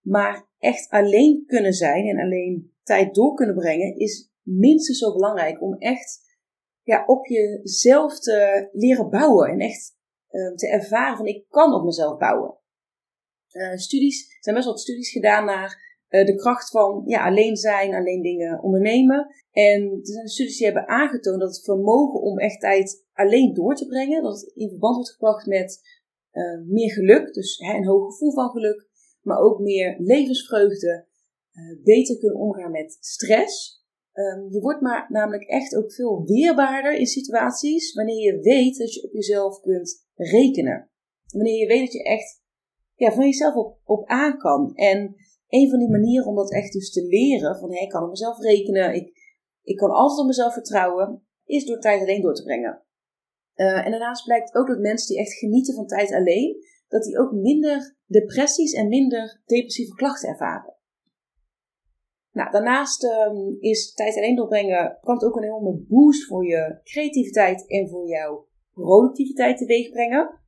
Maar 0.01 0.49
echt 0.57 0.89
alleen 0.89 1.43
kunnen 1.45 1.73
zijn 1.73 2.05
en 2.05 2.19
alleen 2.19 2.73
tijd 2.83 3.15
door 3.15 3.33
kunnen 3.33 3.55
brengen 3.55 3.95
is 3.95 4.31
minstens 4.41 4.97
zo 4.97 5.13
belangrijk 5.13 5.61
om 5.61 5.77
echt 5.77 6.19
ja, 6.83 7.03
op 7.05 7.25
jezelf 7.25 8.19
te 8.19 8.69
leren 8.71 9.09
bouwen. 9.09 9.49
En 9.49 9.59
echt 9.59 9.93
te 10.55 10.69
ervaren 10.69 11.17
van 11.17 11.25
ik 11.25 11.45
kan 11.49 11.73
op 11.73 11.83
mezelf 11.83 12.17
bouwen. 12.17 12.57
Uh, 13.55 13.75
studies, 13.75 14.21
er 14.21 14.43
zijn 14.43 14.55
best 14.55 14.67
wel 14.67 14.77
studies 14.77 15.11
gedaan 15.11 15.45
naar 15.45 16.03
uh, 16.09 16.25
de 16.25 16.35
kracht 16.35 16.69
van 16.69 17.03
ja, 17.05 17.25
alleen 17.25 17.55
zijn, 17.55 17.93
alleen 17.93 18.21
dingen 18.21 18.63
ondernemen. 18.63 19.27
En 19.51 19.81
er 19.91 19.99
zijn 20.13 20.27
studies 20.27 20.57
die 20.57 20.65
hebben 20.65 20.87
aangetoond 20.87 21.39
dat 21.39 21.55
het 21.55 21.63
vermogen 21.63 22.21
om 22.21 22.39
echt 22.39 22.59
tijd 22.59 23.05
alleen 23.13 23.53
door 23.53 23.75
te 23.75 23.87
brengen, 23.87 24.23
dat 24.23 24.41
het 24.41 24.51
in 24.55 24.69
verband 24.69 24.95
wordt 24.95 25.11
gebracht 25.11 25.45
met 25.45 25.81
uh, 26.31 26.61
meer 26.67 26.91
geluk, 26.91 27.33
dus 27.33 27.57
hè, 27.57 27.77
een 27.77 27.85
hoog 27.85 28.05
gevoel 28.05 28.33
van 28.33 28.49
geluk, 28.49 28.87
maar 29.21 29.39
ook 29.39 29.59
meer 29.59 29.95
levensvreugde, 29.99 31.07
beter 31.83 32.17
kunnen 32.17 32.39
omgaan 32.39 32.71
met 32.71 32.97
stress. 32.99 33.83
Um, 34.13 34.51
je 34.51 34.59
wordt 34.61 34.81
maar 34.81 35.05
namelijk 35.09 35.43
echt 35.43 35.75
ook 35.75 35.93
veel 35.93 36.23
weerbaarder 36.25 36.93
in 36.93 37.05
situaties 37.05 37.93
wanneer 37.93 38.33
je 38.33 38.39
weet 38.39 38.77
dat 38.77 38.93
je 38.93 39.03
op 39.03 39.13
jezelf 39.13 39.59
kunt 39.59 40.05
rekenen. 40.13 40.89
Wanneer 41.27 41.59
je 41.59 41.67
weet 41.67 41.79
dat 41.79 41.93
je 41.93 42.03
echt 42.03 42.43
ja, 42.95 43.11
van 43.11 43.25
jezelf 43.25 43.55
op, 43.55 43.77
op 43.83 44.07
aan 44.07 44.37
kan. 44.37 44.75
En 44.75 45.15
een 45.47 45.69
van 45.69 45.79
die 45.79 45.89
manieren 45.89 46.27
om 46.27 46.35
dat 46.35 46.53
echt 46.53 46.73
dus 46.73 46.91
te 46.91 47.05
leren, 47.05 47.59
van 47.59 47.71
hey, 47.71 47.83
ik 47.83 47.89
kan 47.89 48.03
op 48.03 48.09
mezelf 48.09 48.39
rekenen, 48.39 48.95
ik, 48.95 49.11
ik 49.63 49.77
kan 49.77 49.89
altijd 49.89 50.19
op 50.19 50.25
mezelf 50.25 50.53
vertrouwen, 50.53 51.23
is 51.45 51.65
door 51.65 51.79
tijd 51.79 52.01
alleen 52.01 52.21
door 52.21 52.35
te 52.35 52.43
brengen. 52.43 52.83
Uh, 53.55 53.85
en 53.85 53.91
daarnaast 53.91 54.25
blijkt 54.25 54.55
ook 54.55 54.67
dat 54.67 54.79
mensen 54.79 55.07
die 55.07 55.23
echt 55.23 55.33
genieten 55.33 55.73
van 55.73 55.87
tijd 55.87 56.13
alleen, 56.13 56.55
dat 56.87 57.03
die 57.03 57.19
ook 57.19 57.31
minder 57.31 57.97
depressies 58.05 58.73
en 58.73 58.87
minder 58.87 59.41
depressieve 59.45 59.95
klachten 59.95 60.29
ervaren. 60.29 60.73
Nou, 62.31 62.51
daarnaast 62.51 63.03
um, 63.03 63.57
is 63.59 63.93
tijd 63.93 64.15
alleen 64.15 64.35
doorbrengen, 64.35 64.97
kan 65.01 65.23
ook 65.23 65.35
een 65.35 65.43
enorme 65.43 65.85
boost 65.87 66.27
voor 66.27 66.45
je 66.45 66.79
creativiteit 66.83 67.67
en 67.67 67.89
voor 67.89 68.07
jouw 68.07 68.47
productiviteit 68.73 69.57
teweeg 69.57 69.89
brengen. 69.89 70.39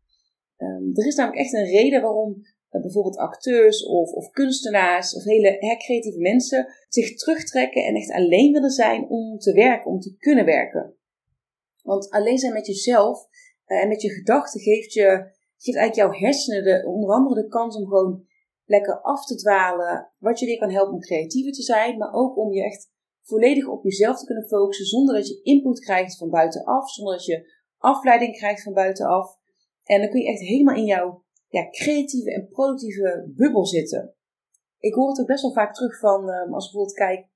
Um, 0.58 0.92
er 0.94 1.08
is 1.08 1.16
namelijk 1.16 1.42
echt 1.42 1.54
een 1.54 1.66
reden 1.66 2.02
waarom 2.02 2.36
uh, 2.72 2.82
bijvoorbeeld 2.82 3.18
acteurs 3.18 3.86
of, 3.86 4.12
of, 4.12 4.30
kunstenaars 4.30 5.16
of 5.16 5.24
hele 5.24 5.78
creatieve 5.78 6.20
mensen 6.20 6.68
zich 6.90 7.16
terugtrekken 7.16 7.86
en 7.86 7.96
echt 7.96 8.12
alleen 8.12 8.52
willen 8.52 8.70
zijn 8.70 9.10
om 9.10 9.38
te 9.38 9.54
werken, 9.54 9.92
om 9.92 10.00
te 10.00 10.16
kunnen 10.18 10.46
werken. 10.46 10.96
Want 11.84 12.10
alleen 12.10 12.38
zijn 12.38 12.54
met 12.54 12.68
jezelf 12.68 13.28
uh, 13.68 13.82
en 13.82 13.88
met 13.88 14.02
je 14.02 14.10
gedachten 14.10 14.62
geeft, 14.62 14.94
je, 14.94 15.36
geeft 15.58 15.78
eigenlijk 15.78 15.96
jouw 15.96 16.20
hersenen 16.20 16.64
de, 16.64 16.88
onder 16.88 17.10
andere 17.10 17.42
de 17.42 17.48
kans 17.48 17.76
om 17.76 17.88
gewoon 17.88 18.26
lekker 18.66 19.02
af 19.02 19.26
te 19.26 19.36
dwalen. 19.36 20.12
Wat 20.18 20.40
je 20.40 20.46
weer 20.46 20.58
kan 20.58 20.72
helpen 20.72 20.94
om 20.94 21.00
creatiever 21.00 21.52
te 21.52 21.64
zijn, 21.64 21.98
maar 21.98 22.14
ook 22.14 22.38
om 22.38 22.54
je 22.54 22.64
echt 22.64 22.90
volledig 23.24 23.68
op 23.68 23.84
jezelf 23.84 24.20
te 24.20 24.26
kunnen 24.26 24.48
focussen 24.48 24.86
zonder 24.86 25.16
dat 25.16 25.28
je 25.28 25.42
input 25.42 25.80
krijgt 25.80 26.18
van 26.18 26.30
buitenaf, 26.30 26.90
zonder 26.90 27.14
dat 27.16 27.26
je 27.26 27.52
afleiding 27.78 28.38
krijgt 28.38 28.64
van 28.64 28.74
buitenaf. 28.74 29.38
En 29.88 30.02
dan 30.02 30.10
kun 30.10 30.22
je 30.22 30.28
echt 30.28 30.40
helemaal 30.40 30.76
in 30.76 30.86
jouw 30.86 31.24
ja, 31.48 31.70
creatieve 31.70 32.34
en 32.34 32.48
productieve 32.50 33.32
bubbel 33.36 33.66
zitten. 33.66 34.16
Ik 34.80 34.94
hoor 34.94 35.10
het 35.10 35.20
ook 35.20 35.28
best 35.28 35.42
wel 35.42 35.54
vaak 35.54 35.74
terug 35.74 36.00
van, 36.00 36.30
um, 36.30 36.54
als 36.54 36.66
ik 36.66 36.72
bijvoorbeeld 36.72 36.94
kijk, 36.94 37.28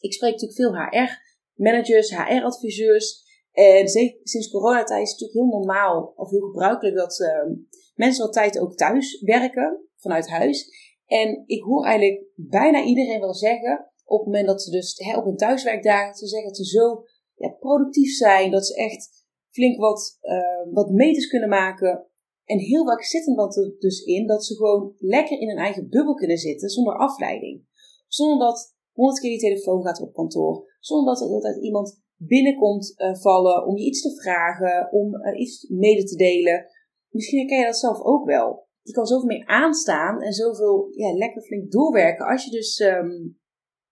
ik 0.00 0.12
spreek 0.12 0.32
natuurlijk 0.32 0.60
veel 0.60 0.74
HR-managers, 0.74 2.16
HR-adviseurs. 2.16 3.28
En 3.52 3.88
sinds 4.22 4.50
coronatijd 4.50 5.02
is 5.02 5.10
het 5.10 5.20
natuurlijk 5.20 5.32
heel 5.32 5.58
normaal 5.58 6.12
of 6.16 6.30
heel 6.30 6.40
gebruikelijk 6.40 6.96
dat 6.96 7.18
uh, 7.20 7.56
mensen 7.94 8.24
wat 8.24 8.32
tijd 8.32 8.58
ook 8.58 8.76
thuis 8.76 9.20
werken, 9.20 9.88
vanuit 9.96 10.28
huis. 10.28 10.68
En 11.06 11.42
ik 11.46 11.62
hoor 11.62 11.84
eigenlijk 11.84 12.24
bijna 12.34 12.82
iedereen 12.82 13.20
wel 13.20 13.34
zeggen, 13.34 13.90
op 14.04 14.18
het 14.18 14.26
moment 14.26 14.46
dat 14.46 14.62
ze 14.62 14.70
dus 14.70 15.14
op 15.16 15.24
hun 15.24 15.36
thuiswerkdagen, 15.36 16.14
ze 16.14 16.26
zeggen 16.26 16.48
dat 16.48 16.56
ze 16.56 16.64
zo 16.64 17.04
ja, 17.34 17.48
productief 17.48 18.12
zijn, 18.12 18.50
dat 18.50 18.66
ze 18.66 18.74
echt 18.74 19.19
flink 19.50 19.76
wat, 19.76 20.18
uh, 20.22 20.72
wat 20.72 20.90
meters 20.90 21.26
kunnen 21.26 21.48
maken. 21.48 22.06
En 22.44 22.58
heel 22.58 22.84
vaak 22.84 23.02
zit 23.02 23.26
hem 23.26 23.36
dat 23.36 23.56
er 23.56 23.74
dus 23.78 24.04
in 24.04 24.26
dat 24.26 24.44
ze 24.44 24.54
gewoon 24.54 24.94
lekker 24.98 25.40
in 25.40 25.48
hun 25.48 25.58
eigen 25.58 25.88
bubbel 25.88 26.14
kunnen 26.14 26.38
zitten 26.38 26.68
zonder 26.68 26.96
afleiding. 26.98 27.64
Zonder 28.08 28.46
dat 28.46 28.76
honderd 28.92 29.20
keer 29.20 29.30
je 29.30 29.38
telefoon 29.38 29.82
gaat 29.82 30.00
op 30.00 30.14
kantoor. 30.14 30.76
Zonder 30.80 31.14
dat 31.14 31.22
er 31.22 31.34
altijd 31.34 31.62
iemand 31.62 32.02
binnenkomt 32.16 32.94
uh, 32.96 33.14
vallen 33.14 33.66
om 33.66 33.76
je 33.76 33.84
iets 33.84 34.02
te 34.02 34.20
vragen, 34.20 34.92
om 34.92 35.14
uh, 35.14 35.40
iets 35.40 35.68
mede 35.68 36.04
te 36.04 36.16
delen. 36.16 36.66
Misschien 37.08 37.38
herken 37.38 37.58
je 37.58 37.64
dat 37.64 37.78
zelf 37.78 38.00
ook 38.00 38.26
wel. 38.26 38.68
Je 38.82 38.92
kan 38.92 39.06
zoveel 39.06 39.26
meer 39.26 39.46
aanstaan 39.46 40.22
en 40.22 40.32
zoveel 40.32 40.88
ja, 40.90 41.12
lekker 41.12 41.42
flink 41.42 41.70
doorwerken 41.70 42.26
als 42.26 42.44
je 42.44 42.50
dus 42.50 42.76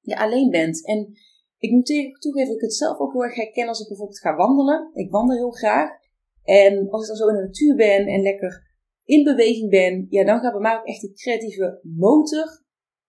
ja, 0.01 0.17
alleen 0.17 0.51
bent. 0.51 0.87
En 0.87 1.13
ik 1.59 1.71
moet 1.71 1.87
toegeven 2.21 2.47
dat 2.47 2.57
ik 2.57 2.61
het 2.61 2.75
zelf 2.75 2.99
ook 2.99 3.13
heel 3.13 3.25
erg 3.25 3.35
herken 3.35 3.69
als 3.69 3.81
ik 3.81 3.89
bijvoorbeeld 3.89 4.21
ga 4.21 4.37
wandelen. 4.37 4.91
Ik 4.95 5.11
wandel 5.11 5.37
heel 5.37 5.51
graag. 5.51 5.91
En 6.43 6.91
als 6.91 7.03
ik 7.03 7.09
dan 7.09 7.17
zo 7.17 7.29
in 7.29 7.35
de 7.35 7.43
natuur 7.43 7.77
ben 7.77 8.07
en 8.07 8.23
lekker 8.23 8.67
in 9.05 9.25
beweging 9.25 9.71
ben, 9.71 10.07
ja, 10.09 10.25
dan 10.25 10.41
gaat 10.41 10.53
bij 10.53 10.61
mij 10.61 10.77
ook 10.77 10.87
echt 10.87 11.01
die 11.01 11.15
creatieve 11.15 11.81
motor 11.83 12.63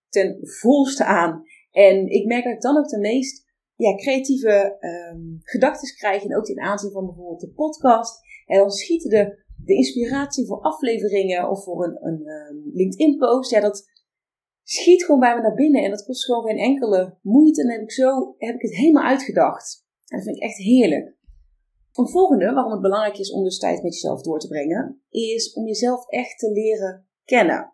ten 0.08 0.38
volste 0.40 1.04
aan. 1.04 1.42
En 1.70 2.06
ik 2.06 2.26
merk 2.26 2.44
dat 2.44 2.52
ik 2.52 2.60
dan 2.60 2.76
ook 2.76 2.88
de 2.88 2.98
meest 2.98 3.48
ja, 3.76 3.96
creatieve 3.96 4.76
um, 4.80 5.40
gedachten 5.42 5.94
krijg. 5.96 6.24
En 6.24 6.36
ook 6.36 6.46
in 6.46 6.60
aanzien 6.60 6.90
van 6.90 7.06
bijvoorbeeld 7.06 7.40
de 7.40 7.52
podcast. 7.52 8.20
En 8.46 8.58
dan 8.58 8.70
schieten 8.70 9.10
de, 9.10 9.44
de 9.64 9.74
inspiratie 9.74 10.46
voor 10.46 10.60
afleveringen 10.60 11.50
of 11.50 11.64
voor 11.64 11.84
een, 11.84 12.06
een 12.06 12.26
um, 12.26 12.70
LinkedIn-post. 12.72 13.50
Ja, 13.50 13.60
dat 13.60 13.88
schiet 14.70 15.04
gewoon 15.04 15.20
bij 15.20 15.34
me 15.34 15.42
naar 15.42 15.54
binnen. 15.54 15.82
En 15.82 15.90
dat 15.90 16.04
kost 16.04 16.24
gewoon 16.24 16.44
geen 16.44 16.58
enkele 16.58 17.18
moeite. 17.22 17.60
En 17.60 17.66
dan 17.66 17.76
heb 17.76 17.84
ik 17.84 17.92
zo 17.92 18.34
heb 18.38 18.54
ik 18.54 18.62
het 18.62 18.74
helemaal 18.74 19.04
uitgedacht. 19.04 19.86
En 20.06 20.16
dat 20.16 20.26
vind 20.26 20.36
ik 20.36 20.42
echt 20.42 20.56
heerlijk. 20.56 21.18
Een 21.92 22.08
volgende, 22.08 22.52
waarom 22.52 22.72
het 22.72 22.80
belangrijk 22.80 23.18
is 23.18 23.32
om 23.32 23.44
dus 23.44 23.58
tijd 23.58 23.82
met 23.82 23.94
jezelf 23.94 24.22
door 24.22 24.38
te 24.38 24.48
brengen, 24.48 25.02
is 25.08 25.52
om 25.52 25.66
jezelf 25.66 26.06
echt 26.06 26.38
te 26.38 26.52
leren 26.52 27.08
kennen. 27.24 27.72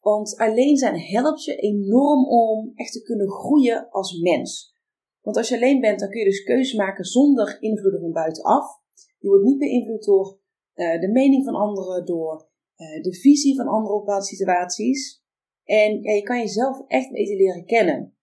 Want 0.00 0.36
alleen 0.36 0.76
zijn 0.76 1.00
helpt 1.00 1.44
je 1.44 1.56
enorm 1.56 2.28
om 2.28 2.72
echt 2.74 2.92
te 2.92 3.02
kunnen 3.02 3.28
groeien 3.28 3.90
als 3.90 4.20
mens. 4.20 4.76
Want 5.20 5.36
als 5.36 5.48
je 5.48 5.54
alleen 5.54 5.80
bent, 5.80 6.00
dan 6.00 6.08
kun 6.08 6.18
je 6.18 6.24
dus 6.24 6.42
keuzes 6.42 6.78
maken 6.78 7.04
zonder 7.04 7.56
invloeden 7.60 8.00
van 8.00 8.12
buitenaf. 8.12 8.80
Je 9.18 9.28
wordt 9.28 9.44
niet 9.44 9.58
beïnvloed 9.58 10.04
door 10.04 10.38
uh, 10.74 11.00
de 11.00 11.08
mening 11.08 11.44
van 11.44 11.54
anderen, 11.54 12.06
door 12.06 12.48
uh, 12.76 13.02
de 13.02 13.14
visie 13.14 13.56
van 13.56 13.66
anderen 13.66 13.96
op 13.96 14.04
bepaalde 14.04 14.26
situaties. 14.26 15.26
En 15.68 16.02
ja, 16.02 16.12
je 16.12 16.22
kan 16.22 16.38
jezelf 16.38 16.84
echt 16.86 17.10
beter 17.10 17.36
leren 17.36 17.64
kennen. 17.64 18.16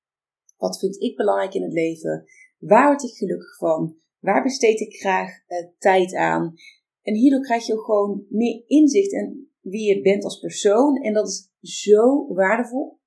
Wat 0.58 0.80
vind 0.80 1.02
ik 1.02 1.16
belangrijk 1.16 1.54
in 1.54 1.64
het 1.64 1.74
leven? 1.74 2.26
Waar 2.58 2.88
word 2.88 3.04
ik 3.04 3.14
gelukkig 3.14 3.58
van? 3.58 3.98
Waar 4.20 4.44
besteed 4.44 4.80
ik 4.80 4.96
graag 4.96 5.30
uh, 5.48 5.58
tijd 5.78 6.16
aan? 6.16 6.54
En 7.02 7.14
hierdoor 7.14 7.42
krijg 7.42 7.66
je 7.66 7.74
ook 7.74 7.86
gewoon 7.86 8.26
meer 8.30 8.64
inzicht 8.68 9.12
in 9.12 9.52
wie 9.62 9.96
je 9.96 10.02
bent 10.02 10.24
als 10.24 10.40
persoon. 10.40 10.96
En 10.96 11.14
dat 11.14 11.28
is 11.28 11.50
zo 11.62 12.34
waardevol. 12.34 13.00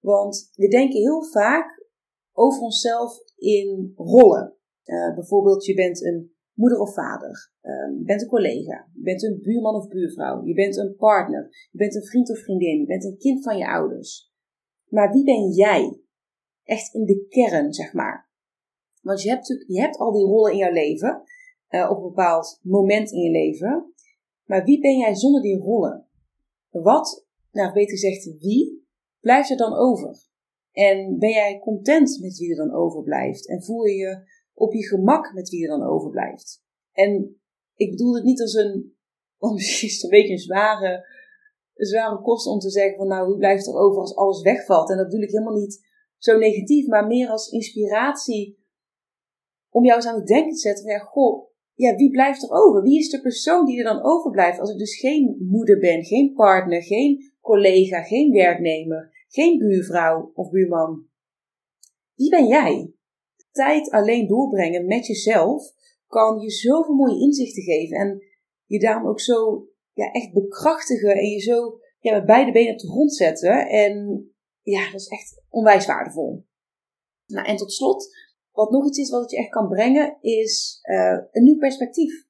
Want 0.00 0.50
we 0.54 0.68
denken 0.68 1.00
heel 1.00 1.24
vaak 1.24 1.86
over 2.32 2.62
onszelf 2.62 3.18
in 3.36 3.92
rollen. 3.96 4.56
Uh, 4.84 5.14
bijvoorbeeld, 5.14 5.64
je 5.64 5.74
bent 5.74 6.04
een 6.04 6.36
moeder 6.58 6.80
of 6.80 6.94
vader, 6.94 7.52
uh, 7.62 7.98
je 7.98 8.04
bent 8.04 8.22
een 8.22 8.28
collega, 8.28 8.88
je 8.94 9.02
bent 9.02 9.22
een 9.22 9.40
buurman 9.42 9.74
of 9.74 9.88
buurvrouw, 9.88 10.44
je 10.44 10.54
bent 10.54 10.76
een 10.76 10.96
partner, 10.96 11.68
je 11.70 11.78
bent 11.78 11.94
een 11.94 12.04
vriend 12.04 12.30
of 12.30 12.38
vriendin, 12.38 12.80
je 12.80 12.86
bent 12.86 13.04
een 13.04 13.18
kind 13.18 13.42
van 13.42 13.58
je 13.58 13.68
ouders. 13.68 14.32
Maar 14.88 15.12
wie 15.12 15.24
ben 15.24 15.48
jij? 15.50 16.00
Echt 16.64 16.94
in 16.94 17.04
de 17.04 17.26
kern, 17.28 17.72
zeg 17.72 17.92
maar. 17.92 18.30
Want 19.00 19.22
je 19.22 19.28
hebt, 19.28 19.64
je 19.66 19.80
hebt 19.80 19.96
al 19.96 20.12
die 20.12 20.24
rollen 20.24 20.52
in 20.52 20.58
jouw 20.58 20.72
leven, 20.72 21.22
uh, 21.70 21.90
op 21.90 21.96
een 21.96 22.08
bepaald 22.08 22.58
moment 22.62 23.12
in 23.12 23.20
je 23.20 23.30
leven. 23.30 23.92
Maar 24.44 24.64
wie 24.64 24.80
ben 24.80 24.96
jij 24.96 25.14
zonder 25.14 25.42
die 25.42 25.58
rollen? 25.58 26.06
Wat, 26.70 27.26
nou 27.52 27.72
beter 27.72 27.90
gezegd 27.90 28.38
wie, 28.40 28.86
blijft 29.20 29.50
er 29.50 29.56
dan 29.56 29.74
over? 29.74 30.26
En 30.72 31.18
ben 31.18 31.30
jij 31.30 31.58
content 31.58 32.18
met 32.20 32.38
wie 32.38 32.50
er 32.50 32.56
dan 32.56 32.74
overblijft? 32.74 33.48
En 33.48 33.62
voel 33.62 33.84
je 33.84 33.94
je 33.94 34.22
op 34.58 34.72
je 34.72 34.86
gemak 34.86 35.32
met 35.34 35.48
wie 35.48 35.62
er 35.62 35.78
dan 35.78 35.88
overblijft? 35.88 36.62
En 36.92 37.40
ik 37.74 37.90
bedoel 37.90 38.14
het 38.14 38.24
niet 38.24 38.40
als 38.40 38.54
een, 38.54 38.96
want 39.42 39.54
misschien 39.54 39.88
is 39.88 39.94
het 39.94 40.02
een 40.02 40.18
beetje 40.18 40.32
een 40.32 40.38
zware, 40.38 41.06
zware 41.74 42.20
kost 42.20 42.46
om 42.46 42.58
te 42.58 42.70
zeggen 42.70 42.96
van 42.96 43.08
nou, 43.08 43.28
wie 43.28 43.36
blijft 43.36 43.66
er 43.66 43.74
over 43.74 44.00
als 44.00 44.16
alles 44.16 44.42
wegvalt? 44.42 44.90
En 44.90 44.96
dat 44.96 45.06
bedoel 45.06 45.22
ik 45.22 45.30
helemaal 45.30 45.58
niet 45.58 45.86
zo 46.16 46.38
negatief, 46.38 46.86
maar 46.86 47.06
meer 47.06 47.28
als 47.28 47.50
inspiratie 47.50 48.66
om 49.70 49.84
jou 49.84 49.96
eens 49.96 50.06
aan 50.06 50.18
het 50.18 50.26
denken 50.26 50.52
te 50.52 50.58
zetten 50.58 50.84
van 50.84 50.92
ja, 50.92 50.98
goh, 50.98 51.46
ja, 51.74 51.94
wie 51.94 52.10
blijft 52.10 52.42
er 52.42 52.50
over? 52.50 52.82
Wie 52.82 52.98
is 52.98 53.10
de 53.10 53.20
persoon 53.20 53.64
die 53.64 53.78
er 53.78 53.84
dan 53.84 54.02
overblijft 54.02 54.58
als 54.58 54.70
ik 54.70 54.78
dus 54.78 54.98
geen 54.98 55.36
moeder 55.48 55.78
ben, 55.78 56.04
geen 56.04 56.32
partner, 56.34 56.82
geen 56.82 57.32
collega, 57.40 58.02
geen 58.02 58.32
werknemer? 58.32 59.16
geen 59.28 59.58
buurvrouw 59.58 60.30
of 60.34 60.50
buurman. 60.50 61.06
Wie 62.14 62.30
ben 62.30 62.46
jij? 62.46 62.92
Tijd 63.58 63.90
alleen 63.90 64.26
doorbrengen 64.26 64.86
met 64.86 65.06
jezelf 65.06 65.72
kan 66.06 66.40
je 66.40 66.50
zoveel 66.50 66.94
mooie 66.94 67.20
inzichten 67.20 67.62
geven 67.62 67.96
en 67.96 68.22
je 68.64 68.80
daarom 68.80 69.08
ook 69.08 69.20
zo 69.20 69.68
ja, 69.92 70.12
echt 70.12 70.32
bekrachtigen 70.32 71.10
en 71.10 71.26
je 71.26 71.40
zo 71.40 71.78
ja, 71.98 72.14
met 72.14 72.26
beide 72.26 72.52
benen 72.52 72.72
op 72.72 72.78
de 72.78 72.88
grond 72.88 73.14
zetten. 73.14 73.68
En 73.68 74.24
ja, 74.62 74.90
dat 74.90 75.00
is 75.00 75.08
echt 75.08 75.42
onwijs 75.48 75.86
waardevol. 75.86 76.44
Nou, 77.26 77.46
en 77.46 77.56
tot 77.56 77.72
slot, 77.72 78.16
wat 78.52 78.70
nog 78.70 78.86
iets 78.86 78.98
is 78.98 79.10
wat 79.10 79.20
het 79.20 79.30
je 79.30 79.36
echt 79.36 79.50
kan 79.50 79.68
brengen, 79.68 80.16
is 80.20 80.80
uh, 80.82 81.18
een 81.30 81.42
nieuw 81.42 81.58
perspectief. 81.58 82.26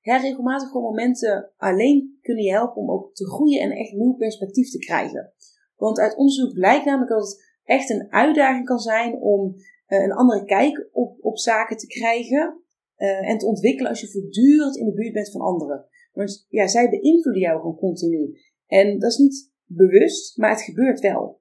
Her 0.00 0.20
regelmatig 0.20 0.68
gewoon 0.68 0.82
momenten 0.82 1.52
alleen 1.56 2.18
kunnen 2.22 2.44
je 2.44 2.50
helpen 2.50 2.76
om 2.76 2.90
ook 2.90 3.14
te 3.14 3.26
groeien 3.26 3.60
en 3.60 3.70
echt 3.70 3.92
nieuw 3.92 4.14
perspectief 4.14 4.70
te 4.70 4.78
krijgen. 4.78 5.32
Want 5.76 5.98
uit 5.98 6.16
onderzoek 6.16 6.52
blijkt 6.52 6.84
namelijk 6.84 7.10
dat 7.10 7.28
het 7.28 7.44
echt 7.64 7.90
een 7.90 8.12
uitdaging 8.12 8.64
kan 8.64 8.78
zijn 8.78 9.14
om 9.20 9.56
een 9.86 10.12
andere 10.12 10.44
kijk 10.44 10.88
op, 10.92 11.16
op 11.20 11.38
zaken 11.38 11.76
te 11.76 11.86
krijgen 11.86 12.62
uh, 12.96 13.28
en 13.28 13.38
te 13.38 13.46
ontwikkelen 13.46 13.90
als 13.90 14.00
je 14.00 14.10
voortdurend 14.10 14.76
in 14.76 14.86
de 14.86 14.92
buurt 14.92 15.12
bent 15.12 15.30
van 15.30 15.40
anderen. 15.40 15.86
Want 16.12 16.46
ja, 16.48 16.66
zij 16.66 16.90
beïnvloeden 16.90 17.42
jou 17.42 17.60
gewoon 17.60 17.76
continu. 17.76 18.38
En 18.66 18.98
dat 18.98 19.10
is 19.10 19.18
niet 19.18 19.52
bewust, 19.64 20.36
maar 20.36 20.50
het 20.50 20.62
gebeurt 20.62 21.00
wel. 21.00 21.40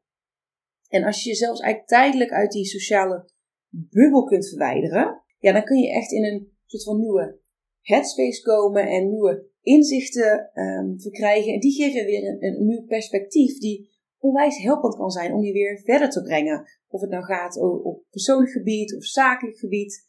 En 0.89 1.03
als 1.03 1.23
je 1.23 1.29
jezelf 1.29 1.59
eigenlijk 1.59 1.87
tijdelijk 1.87 2.31
uit 2.31 2.51
die 2.51 2.65
sociale 2.65 3.29
bubbel 3.69 4.23
kunt 4.23 4.49
verwijderen, 4.49 5.21
ja, 5.39 5.51
dan 5.51 5.63
kun 5.63 5.77
je 5.77 5.91
echt 5.91 6.11
in 6.11 6.23
een 6.23 6.51
soort 6.65 6.83
van 6.83 6.99
nieuwe 6.99 7.39
headspace 7.81 8.41
komen 8.41 8.87
en 8.87 9.09
nieuwe 9.09 9.45
inzichten 9.61 10.51
um, 10.53 10.99
verkrijgen. 11.01 11.53
En 11.53 11.59
die 11.59 11.71
geven 11.71 12.05
weer 12.05 12.27
een, 12.27 12.43
een 12.43 12.65
nieuw 12.65 12.85
perspectief 12.85 13.57
die 13.57 13.89
onwijs 14.23 14.57
helpend 14.57 14.95
kan 14.95 15.09
zijn 15.09 15.33
om 15.33 15.41
je 15.41 15.53
weer 15.53 15.81
verder 15.83 16.09
te 16.09 16.21
brengen. 16.21 16.65
Of 16.87 17.01
het 17.01 17.09
nou 17.09 17.23
gaat 17.23 17.57
op 17.61 18.03
persoonlijk 18.09 18.51
gebied 18.51 18.95
of 18.95 19.05
zakelijk 19.05 19.57
gebied. 19.57 20.07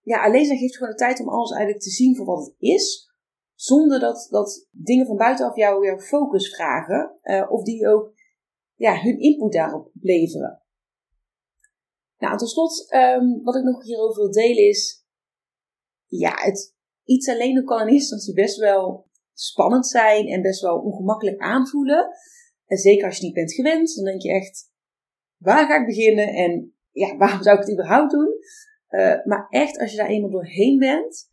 Ja, 0.00 0.24
alleen 0.24 0.46
zijn 0.46 0.58
geeft 0.58 0.76
gewoon 0.76 0.92
de 0.92 0.98
tijd 0.98 1.20
om 1.20 1.28
alles 1.28 1.50
eigenlijk 1.50 1.82
te 1.82 1.90
zien 1.90 2.16
voor 2.16 2.26
wat 2.26 2.46
het 2.46 2.54
is. 2.58 3.12
Zonder 3.54 4.00
dat, 4.00 4.26
dat 4.30 4.66
dingen 4.70 5.06
van 5.06 5.16
buitenaf 5.16 5.56
jou 5.56 5.80
weer 5.80 6.00
focus 6.00 6.54
vragen. 6.54 7.18
Uh, 7.22 7.50
of 7.50 7.62
die 7.62 7.88
ook 7.88 8.12
ja, 8.74 9.00
hun 9.00 9.18
input 9.18 9.52
daarop 9.52 9.90
leveren. 10.00 10.62
Nou, 12.18 12.38
tot 12.38 12.50
slot, 12.50 12.94
um, 12.94 13.42
wat 13.42 13.56
ik 13.56 13.62
nog 13.62 13.82
hierover 13.82 14.22
wil 14.22 14.32
delen 14.32 14.68
is. 14.68 15.04
Ja, 16.06 16.32
het 16.34 16.74
iets 17.04 17.28
alleen 17.28 17.54
doen 17.54 17.64
kan 17.64 17.80
in 17.80 17.86
eerste 17.86 18.14
instantie 18.14 18.42
best 18.42 18.56
wel 18.56 19.06
spannend 19.32 19.86
zijn 19.86 20.26
en 20.26 20.42
best 20.42 20.60
wel 20.60 20.78
ongemakkelijk 20.78 21.40
aanvoelen. 21.40 22.10
En 22.68 22.76
zeker 22.76 23.06
als 23.06 23.18
je 23.18 23.24
niet 23.24 23.34
bent 23.34 23.52
gewend, 23.52 23.94
dan 23.94 24.04
denk 24.04 24.22
je 24.22 24.32
echt, 24.32 24.70
waar 25.36 25.66
ga 25.66 25.80
ik 25.80 25.86
beginnen 25.86 26.28
en 26.28 26.74
ja, 26.90 27.16
waarom 27.22 27.42
zou 27.42 27.56
ik 27.56 27.62
het 27.62 27.72
überhaupt 27.72 28.10
doen? 28.10 28.28
Uh, 28.90 29.24
maar 29.24 29.46
echt, 29.48 29.78
als 29.78 29.90
je 29.90 29.96
daar 29.96 30.08
eenmaal 30.08 30.30
doorheen 30.30 30.78
bent, 30.78 31.28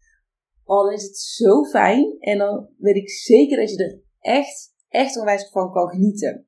dan 0.66 0.92
is 0.92 1.04
het 1.04 1.18
zo 1.18 1.64
fijn. 1.64 2.16
En 2.20 2.38
dan 2.38 2.70
weet 2.78 2.96
ik 2.96 3.10
zeker 3.10 3.58
dat 3.58 3.72
je 3.72 3.84
er 3.84 4.02
echt, 4.20 4.76
echt 4.88 5.18
onwijs 5.20 5.50
van 5.50 5.72
kan 5.72 5.90
genieten. 5.90 6.48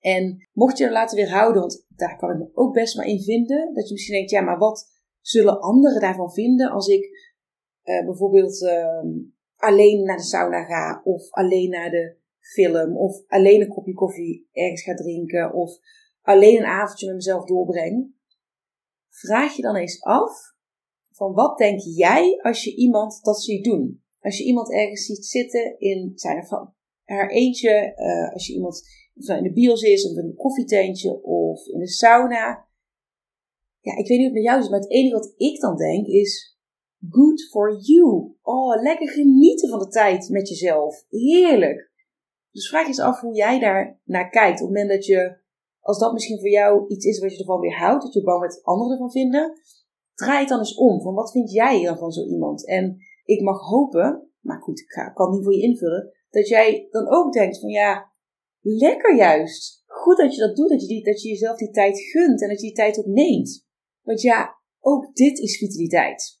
En 0.00 0.48
mocht 0.52 0.78
je 0.78 0.84
er 0.84 0.92
laten 0.92 1.16
weerhouden, 1.16 1.60
want 1.60 1.86
daar 1.88 2.16
kan 2.16 2.30
ik 2.30 2.38
me 2.38 2.50
ook 2.54 2.74
best 2.74 2.96
maar 2.96 3.06
in 3.06 3.22
vinden, 3.22 3.74
dat 3.74 3.88
je 3.88 3.92
misschien 3.92 4.14
denkt, 4.14 4.30
ja, 4.30 4.40
maar 4.40 4.58
wat 4.58 4.90
zullen 5.20 5.60
anderen 5.60 6.00
daarvan 6.00 6.32
vinden 6.32 6.70
als 6.70 6.88
ik 6.88 7.04
uh, 7.84 8.04
bijvoorbeeld 8.04 8.62
uh, 8.62 9.04
alleen 9.56 10.04
naar 10.04 10.16
de 10.16 10.22
sauna 10.22 10.64
ga 10.64 11.00
of 11.04 11.30
alleen 11.30 11.70
naar 11.70 11.90
de 11.90 12.17
film 12.52 12.96
of 12.96 13.22
alleen 13.26 13.60
een 13.60 13.68
kopje 13.68 13.94
koffie 13.94 14.48
ergens 14.52 14.82
ga 14.82 14.94
drinken 14.94 15.52
of 15.52 15.78
alleen 16.22 16.56
een 16.56 16.64
avondje 16.64 17.06
met 17.06 17.14
mezelf 17.14 17.44
doorbreng. 17.44 18.14
Vraag 19.08 19.56
je 19.56 19.62
dan 19.62 19.76
eens 19.76 20.02
af 20.02 20.32
van 21.10 21.32
wat 21.32 21.58
denk 21.58 21.80
jij 21.80 22.38
als 22.42 22.64
je 22.64 22.76
iemand 22.76 23.18
dat 23.22 23.42
ziet 23.42 23.64
doen? 23.64 24.02
Als 24.20 24.38
je 24.38 24.44
iemand 24.44 24.72
ergens 24.72 25.06
ziet 25.06 25.26
zitten 25.26 25.78
in 25.78 26.12
zijn 26.14 26.38
of 26.38 26.70
haar 27.04 27.30
eentje, 27.30 27.92
uh, 27.96 28.32
als 28.32 28.46
je 28.46 28.52
iemand 28.52 28.82
in 29.14 29.42
de 29.42 29.52
bios 29.52 29.82
is 29.82 30.10
of 30.10 30.16
in 30.16 30.24
een 30.24 30.34
koffietentje 30.34 31.22
of 31.22 31.66
in 31.66 31.78
de 31.78 31.88
sauna. 31.88 32.68
Ja, 33.80 33.96
ik 33.96 34.08
weet 34.08 34.18
niet 34.18 34.28
of 34.28 34.34
het 34.34 34.42
met 34.42 34.42
jou 34.42 34.60
is, 34.60 34.68
maar 34.68 34.80
het 34.80 34.90
enige 34.90 35.14
wat 35.14 35.32
ik 35.36 35.60
dan 35.60 35.76
denk 35.76 36.06
is 36.06 36.58
good 37.08 37.48
for 37.50 37.80
you. 37.80 38.36
Oh, 38.42 38.82
lekker 38.82 39.08
genieten 39.08 39.68
van 39.68 39.78
de 39.78 39.88
tijd 39.88 40.28
met 40.28 40.48
jezelf. 40.48 41.04
Heerlijk. 41.08 41.87
Dus 42.58 42.68
vraag 42.68 42.86
eens 42.86 43.00
af 43.00 43.20
hoe 43.20 43.34
jij 43.34 43.58
daar 43.58 44.00
naar 44.04 44.30
kijkt. 44.30 44.60
Op 44.60 44.68
het 44.68 44.76
moment 44.76 44.88
dat 44.88 45.06
je, 45.06 45.38
als 45.80 45.98
dat 45.98 46.12
misschien 46.12 46.38
voor 46.38 46.48
jou 46.48 46.88
iets 46.88 47.04
is 47.06 47.18
wat 47.18 47.32
je 47.32 47.38
ervan 47.38 47.60
weer 47.60 47.78
houdt, 47.78 48.02
dat 48.02 48.12
je 48.12 48.22
bang 48.22 48.40
met 48.40 48.60
anderen 48.62 48.92
ervan 48.92 49.10
vinden, 49.10 49.60
draai 50.14 50.38
het 50.38 50.48
dan 50.48 50.58
eens 50.58 50.74
om. 50.74 51.00
Van 51.00 51.14
wat 51.14 51.30
vind 51.30 51.52
jij 51.52 51.84
dan 51.84 51.98
van 51.98 52.12
zo 52.12 52.24
iemand? 52.26 52.66
En 52.66 52.96
ik 53.24 53.40
mag 53.40 53.60
hopen, 53.60 54.30
maar 54.40 54.60
goed, 54.60 54.80
ik, 54.80 54.86
kan 55.14 55.26
het 55.26 55.34
niet 55.34 55.44
voor 55.44 55.54
je 55.54 55.62
invullen, 55.62 56.12
dat 56.30 56.48
jij 56.48 56.86
dan 56.90 57.08
ook 57.08 57.32
denkt 57.32 57.58
van 57.60 57.68
ja, 57.68 58.12
lekker 58.60 59.16
juist. 59.16 59.82
Goed 59.86 60.16
dat 60.16 60.34
je 60.34 60.40
dat 60.40 60.56
doet, 60.56 60.68
dat 60.68 60.80
je, 60.80 60.86
die, 60.86 61.04
dat 61.04 61.22
je 61.22 61.28
jezelf 61.28 61.56
die 61.56 61.70
tijd 61.70 62.00
gunt 62.00 62.42
en 62.42 62.48
dat 62.48 62.60
je 62.60 62.66
die 62.66 62.76
tijd 62.76 62.98
ook 62.98 63.06
neemt. 63.06 63.66
Want 64.02 64.20
ja, 64.20 64.58
ook 64.80 65.14
dit 65.14 65.38
is 65.38 65.58
vitaliteit. 65.58 66.40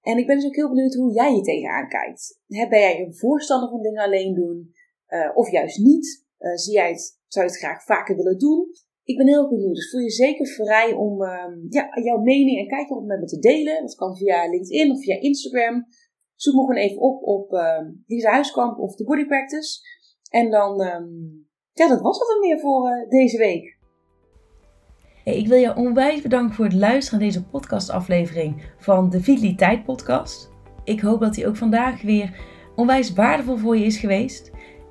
En 0.00 0.18
ik 0.18 0.26
ben 0.26 0.36
dus 0.36 0.46
ook 0.46 0.56
heel 0.56 0.68
benieuwd 0.68 0.94
hoe 0.94 1.12
jij 1.12 1.34
je 1.34 1.42
tegenaan 1.42 1.88
kijkt. 1.88 2.40
ben 2.46 2.68
jij 2.68 3.00
een 3.00 3.16
voorstander 3.16 3.68
van 3.68 3.82
dingen 3.82 4.02
alleen 4.02 4.34
doen? 4.34 4.74
Uh, 5.08 5.30
of 5.34 5.50
juist 5.50 5.78
niet? 5.78 6.26
Uh, 6.38 6.54
zie 6.54 6.74
jij 6.74 6.90
het, 6.90 7.20
zou 7.26 7.46
je 7.46 7.50
het 7.50 7.60
graag 7.60 7.84
vaker 7.84 8.16
willen 8.16 8.38
doen? 8.38 8.66
Ik 9.04 9.16
ben 9.16 9.26
heel 9.26 9.48
benieuwd. 9.48 9.74
Dus 9.74 9.90
voel 9.90 10.00
je 10.00 10.10
zeker 10.10 10.46
vrij 10.46 10.92
om 10.92 11.22
uh, 11.22 11.28
ja, 11.68 11.88
jouw 12.02 12.18
mening 12.18 12.58
en 12.58 12.68
kijken 12.68 12.96
op 12.96 13.04
met 13.04 13.20
me 13.20 13.26
te 13.26 13.38
delen. 13.38 13.80
Dat 13.80 13.94
kan 13.94 14.16
via 14.16 14.48
LinkedIn 14.48 14.90
of 14.90 15.00
via 15.00 15.20
Instagram. 15.20 15.86
Zoek 16.34 16.54
me 16.54 16.60
gewoon 16.60 16.76
even 16.76 17.00
op 17.00 17.22
op 17.22 17.52
uh, 17.52 17.80
Lisa 18.06 18.30
Huiskamp 18.30 18.78
of 18.78 18.94
de 18.94 19.04
Body 19.04 19.24
Practice. 19.26 19.80
En 20.30 20.50
dan, 20.50 20.80
um, 20.80 21.46
ja, 21.72 21.88
dat 21.88 22.00
was 22.00 22.18
het 22.18 22.28
dan 22.28 22.40
weer 22.40 22.60
voor 22.60 22.90
uh, 22.90 23.08
deze 23.08 23.38
week. 23.38 23.78
Hey, 25.24 25.36
ik 25.36 25.46
wil 25.46 25.58
je 25.58 25.76
onwijs 25.76 26.22
bedanken 26.22 26.54
voor 26.54 26.64
het 26.64 26.74
luisteren 26.74 27.18
naar 27.20 27.28
deze 27.28 27.44
podcastaflevering 27.44 28.62
van 28.78 29.10
de 29.10 29.20
Vitaliteit 29.20 29.84
Podcast. 29.84 30.50
Ik 30.84 31.00
hoop 31.00 31.20
dat 31.20 31.34
die 31.34 31.46
ook 31.46 31.56
vandaag 31.56 32.02
weer 32.02 32.40
onwijs 32.76 33.12
waardevol 33.12 33.56
voor 33.56 33.76
je 33.76 33.84
is 33.84 33.98
geweest. 33.98 34.50